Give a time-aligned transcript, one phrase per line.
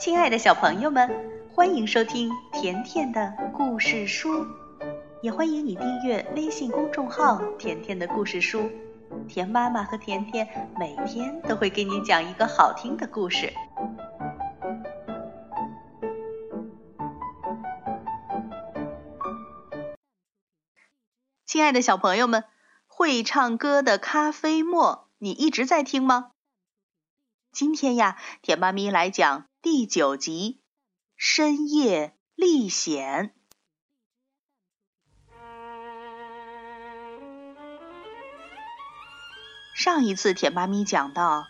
[0.00, 1.10] 亲爱的小朋友们，
[1.52, 4.46] 欢迎收听甜甜的故事书，
[5.20, 8.70] 也欢迎你订阅微信公众号“甜甜的故事书”。
[9.28, 10.48] 甜妈妈和甜甜
[10.78, 13.52] 每天都会给你讲一个好听的故事。
[21.44, 22.44] 亲爱的小朋友们，
[22.86, 26.29] 会唱歌的咖啡沫，你一直在听吗？
[27.52, 30.60] 今天呀，甜妈咪来讲第九集
[31.16, 33.28] 《深夜历险》。
[39.74, 41.44] 上一次甜妈咪讲到，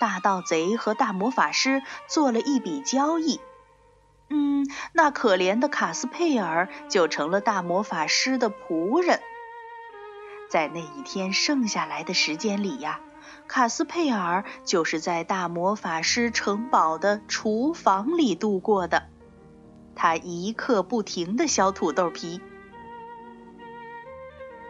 [0.00, 3.40] 大盗贼和大魔法师做了一笔交易，
[4.28, 9.22] 嗯，那可怜的卡斯佩尔就成了大魔法师的仆人。
[10.48, 13.00] 在那一天剩下来的时间里呀。
[13.46, 19.04] 卡斯佩尔就是在大魔法师城堡的厨房里度过的，
[19.94, 22.42] 他一刻不停地削土豆皮。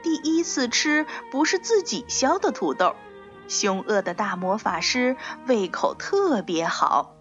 [0.00, 2.95] 第一次吃不是自己削的土豆，
[3.48, 5.17] 凶恶的大魔法师
[5.48, 7.17] 胃口特别好。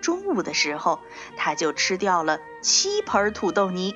[0.00, 1.00] 中午的时候，
[1.36, 3.94] 他就吃掉了七盆土豆泥。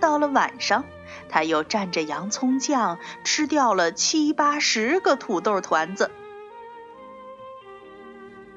[0.00, 0.84] 到了晚上。
[1.28, 6.10] 他又蘸着洋葱酱吃掉了七八十个土豆团子。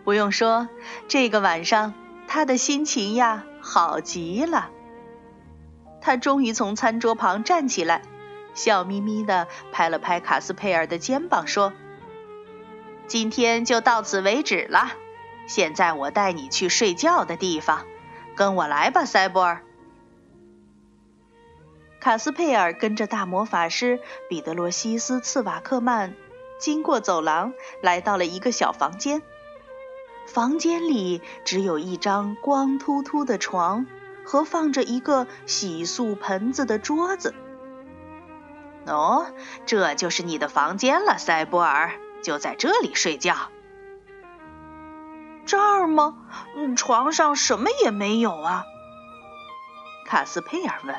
[0.03, 0.67] 不用说，
[1.07, 1.93] 这个晚上
[2.27, 4.69] 他的心情呀好极了。
[6.01, 8.01] 他终于从餐桌旁站起来，
[8.53, 11.71] 笑眯眯地拍了拍卡斯佩尔的肩膀，说
[13.07, 14.91] ：“今天就到此为止了。
[15.47, 17.85] 现在我带你去睡觉的地方，
[18.35, 19.63] 跟我来吧，塞博尔。”
[22.03, 26.13] 卡斯佩尔跟着大魔法师彼得罗西斯·茨瓦克曼，
[26.59, 29.21] 经过走廊，来到了一个小房间。
[30.27, 33.85] 房间里只有一张光秃秃的床
[34.25, 37.33] 和放着一个洗漱盆子的桌子。
[38.85, 39.27] 哦，
[39.65, 43.33] 这就是你的房间了，塞博尔，就在这里睡觉。
[45.45, 46.17] 这儿吗？
[46.75, 48.65] 床上什么也没有啊。
[50.05, 50.93] 卡斯佩尔问。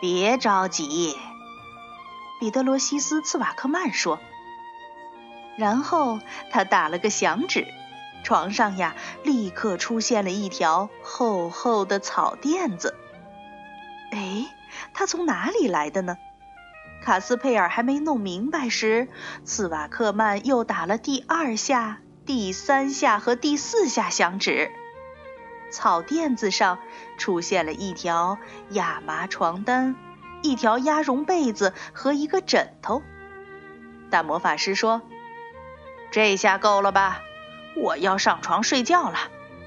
[0.00, 1.14] 别着急，
[2.40, 4.18] 彼得罗西斯·茨瓦克曼说。
[5.58, 7.66] 然后他打了个响指，
[8.24, 12.94] 床上呀立刻出现了一条厚厚的草垫子。
[14.10, 14.46] 哎，
[14.94, 16.16] 他从哪里来的呢？
[17.02, 19.08] 卡斯佩尔还没弄明白时，
[19.44, 24.70] 茨瓦克曼又打了第二下、第三下和第四下响指。
[25.70, 26.78] 草垫子上
[27.16, 28.38] 出现了一条
[28.70, 29.96] 亚麻床单、
[30.42, 33.02] 一条鸭绒被子和一个枕头。
[34.10, 35.02] 大魔法师说
[36.10, 37.20] ：“这下够了吧？
[37.76, 39.18] 我要上床睡觉了。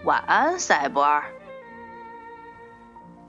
[0.03, 1.24] 晚安，赛博尔。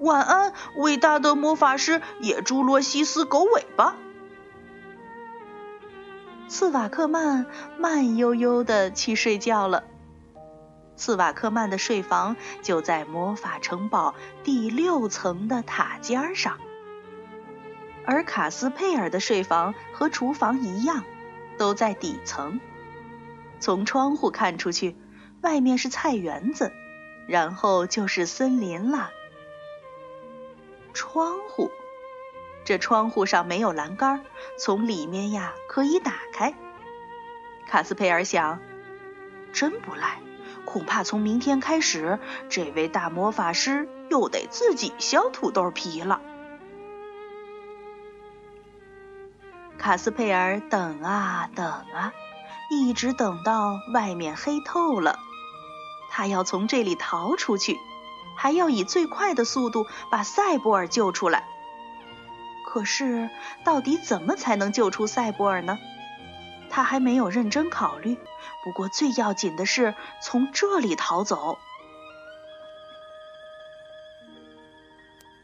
[0.01, 3.95] 晚安，伟大的魔法师野猪罗西斯狗尾巴。”
[6.49, 7.47] 茨瓦克曼
[7.79, 9.85] 慢悠悠的去睡觉了。
[10.97, 16.59] 茨瓦克曼的睡房就在魔法城堡第六层的塔尖上，
[18.07, 21.05] 而卡斯佩尔的睡房和厨房一样，
[21.59, 22.61] 都在底层。
[23.61, 24.97] 从窗户看出去，
[25.41, 26.73] 外面是菜园子，
[27.27, 29.11] 然后就是森林了。
[30.93, 31.71] 窗户，
[32.65, 34.25] 这窗户上没有栏杆，
[34.59, 36.55] 从里面呀可以打开。
[37.67, 38.61] 卡斯佩尔想，
[39.53, 40.21] 真不赖。
[40.65, 46.21] 恐怕从明天开始，这位大魔法师又得自己削土豆皮了。
[49.79, 52.13] 卡斯佩尔等啊等啊，
[52.71, 55.19] 一直等到外面黑透了。
[56.11, 57.77] 他要从这里逃出去，
[58.37, 61.45] 还要以最快的速度把赛博尔救出来。
[62.67, 63.29] 可是，
[63.65, 65.79] 到底怎么才能救出赛博尔呢？
[66.75, 68.19] 他还没有认真考虑。
[68.65, 71.57] 不过最要紧的是从这里逃走。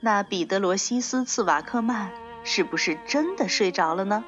[0.00, 2.11] 那彼得罗西斯·茨瓦克曼
[2.43, 4.25] 是不是真的睡着了呢？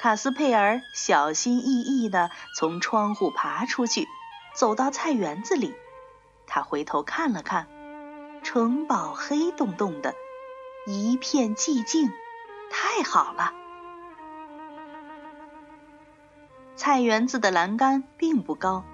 [0.00, 4.06] 卡斯佩尔小心翼翼地从窗户爬出去，
[4.54, 5.74] 走到菜园子里。
[6.46, 7.66] 他回头看了看，
[8.44, 10.14] 城堡黑洞洞的，
[10.86, 12.12] 一片寂静，
[12.70, 13.52] 太好了。
[16.78, 18.84] 菜园子的栏杆并不高，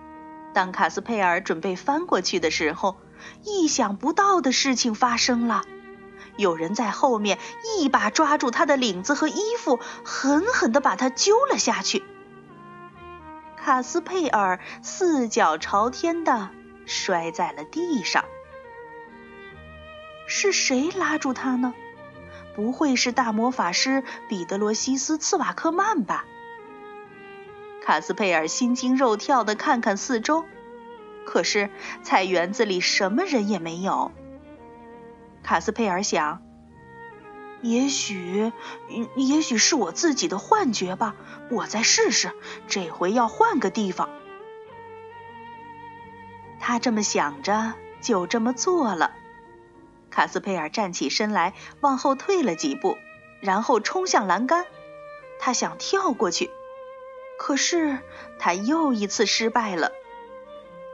[0.54, 2.96] 当卡斯佩尔准备翻过去的时候，
[3.44, 5.64] 意想不到的事情发生了。
[6.38, 7.38] 有人在后面
[7.78, 12.02] 一把抓住他的领子和衣服，狠狠地把他揪了下去。
[13.58, 16.48] 卡斯佩尔四脚朝天的
[16.86, 18.24] 摔在了地上。
[20.26, 21.74] 是谁拉住他呢？
[22.56, 26.24] 不会是大魔法师彼得罗西斯·茨瓦克曼吧？
[27.84, 30.46] 卡斯佩尔心惊肉跳的看看四周，
[31.26, 31.68] 可是
[32.02, 34.10] 菜园子里什么人也没有。
[35.42, 36.40] 卡斯佩尔想。
[37.60, 38.52] 也许，
[39.16, 41.14] 也许是我自己的幻觉吧。
[41.50, 42.32] 我再试试，
[42.68, 44.08] 这回要换个地方。
[46.58, 49.12] 他这么想着，就这么做了。
[50.10, 51.52] 卡斯佩尔站起身来，
[51.82, 52.96] 往后退了几步，
[53.42, 54.64] 然后冲向栏杆。
[55.38, 56.50] 他想跳过去，
[57.38, 57.98] 可是
[58.38, 59.92] 他又一次失败了。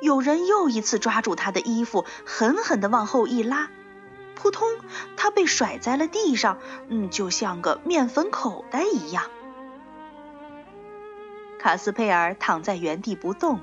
[0.00, 3.70] 有人又一次抓住他的衣服，狠狠地往后一拉。
[4.34, 4.66] 扑通！
[5.18, 6.58] 他被甩在了地上，
[6.88, 9.24] 嗯，就像个面粉口袋一样。
[11.58, 13.60] 卡斯佩尔躺在原地不动，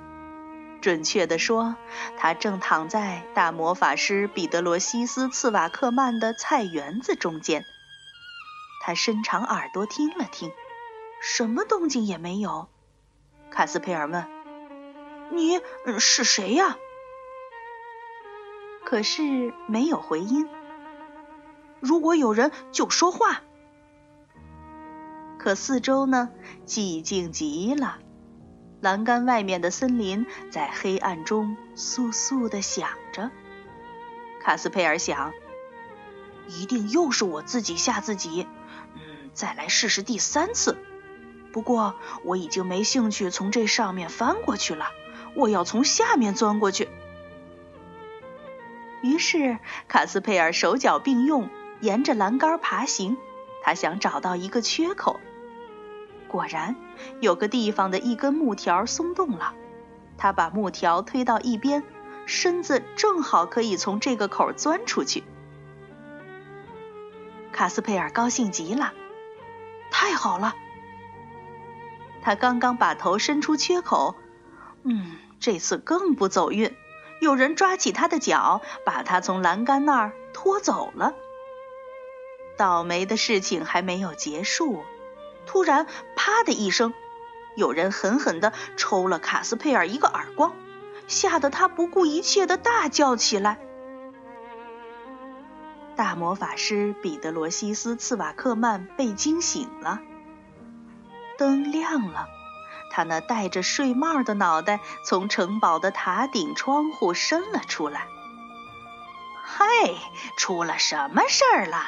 [0.80, 1.76] 准确地说，
[2.16, 7.66] 他正躺在大魔法师彼得罗西斯·茨瓦克曼的菜园子中间。
[8.84, 10.52] 他伸长耳朵听了听，
[11.22, 12.70] 什么动静也没有。
[13.50, 14.26] 卡斯佩尔问
[15.32, 15.60] ：“你
[16.00, 16.78] 是谁呀？”
[18.86, 20.48] 可是没有回音。
[21.80, 23.42] 如果有人就说话，
[25.38, 26.30] 可四周呢？
[26.66, 28.00] 寂静极了。
[28.80, 33.30] 栏杆外面的森林在黑暗中簌簌的响着。
[34.42, 35.34] 卡斯佩尔想，
[36.48, 38.48] 一定又是我自己吓自己。
[38.94, 40.78] 嗯，再来试试第三次。
[41.58, 44.92] 不过我已经没兴趣从这上面翻过去了，
[45.34, 46.88] 我要从下面钻过去。
[49.02, 49.58] 于是
[49.88, 51.50] 卡斯佩尔手脚并用。
[51.80, 53.18] 沿着栏杆爬行，
[53.64, 55.20] 他想找到一个缺口。
[56.28, 56.76] 果然，
[57.22, 59.56] 有个地方的一根木条松动了。
[60.16, 61.84] 他把木条推到一边，
[62.28, 65.24] 身子正好可以从这个口钻出去。
[67.52, 68.94] 卡斯佩尔高兴极了，
[69.90, 70.54] 太好了！
[72.28, 74.14] 他刚刚把头伸出缺口，
[74.84, 76.76] 嗯，这次更不走运。
[77.22, 81.14] 有人抓起他的脚，把他从栏杆那儿拖走了。
[82.58, 84.84] 倒霉的事情还没有结束，
[85.46, 85.88] 突然
[86.18, 86.94] “啪”的一声，
[87.56, 90.52] 有人狠狠地抽了卡斯佩尔一个耳光，
[91.08, 93.58] 吓得他不顾一切地大叫起来。
[95.96, 100.02] 大魔法师彼得罗西斯·茨瓦克曼被惊醒了，
[101.38, 102.28] 灯亮了，
[102.90, 108.08] 他那戴着睡帽的脑袋从城堡的塔顶窗户伸了出来。
[109.44, 109.66] “嗨，
[110.38, 111.84] 出了什么事儿了？”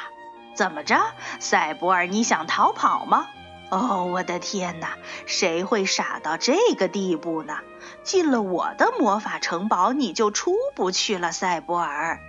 [0.56, 1.00] 怎么着，
[1.40, 2.06] 赛博尔？
[2.06, 3.28] 你想逃跑吗？
[3.70, 4.98] 哦，我的天哪！
[5.26, 7.60] 谁会傻到这个地步呢？
[8.04, 12.20] 进了我的魔法城堡，你就出不去了，赛博尔。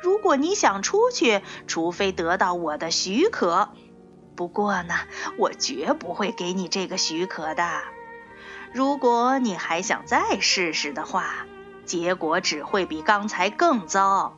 [0.00, 3.70] 如果你想出去，除非得到我的许可。
[4.36, 4.94] 不过呢，
[5.38, 7.82] 我绝不会给你这个许可的。
[8.72, 11.46] 如果你还想再试试的话，
[11.84, 14.36] 结果只会比刚才更糟。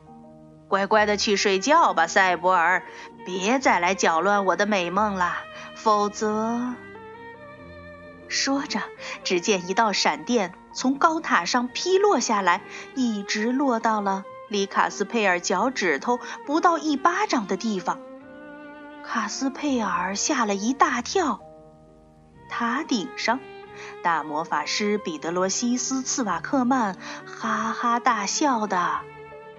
[0.69, 2.82] 乖乖的去睡觉吧，赛博尔，
[3.25, 5.37] 别再来搅乱我的美梦了，
[5.76, 6.75] 否则……
[8.28, 8.82] 说着，
[9.22, 12.60] 只见一道闪电从高塔上劈落下来，
[12.96, 18.00] 一直落到了离卡斯佩尔脚趾头不到一巴掌的地方。
[19.06, 21.41] 卡斯佩尔吓了一大跳。
[22.51, 23.39] 塔顶上，
[24.03, 29.01] 大魔法师彼得罗西斯·茨瓦克曼哈哈大笑的。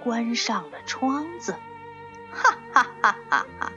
[0.04, 1.56] 关上了窗子，
[2.32, 3.72] 哈哈哈哈哈！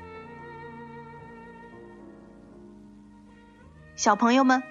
[3.96, 4.62] 小朋友们，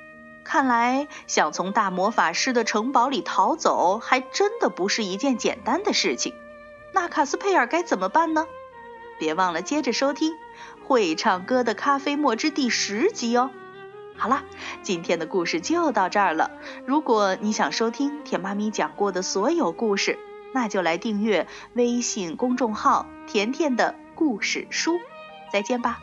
[0.44, 6.34] 看来想从大魔法师的城堡里逃走，还真的不是一件简单的事情。
[6.94, 8.46] 那卡斯佩尔该怎么办呢？
[9.18, 10.32] 别忘了接着收听
[10.90, 13.52] 《会唱歌的咖啡墨之》第十集哦。
[14.18, 14.44] 好了，
[14.82, 16.50] 今天的故事就到这儿了。
[16.84, 20.18] 如果你想收听甜妈咪讲过的所有故事，
[20.52, 24.98] 那就来订阅微信公众号“甜甜的故事书”，
[25.54, 26.00] 再见吧。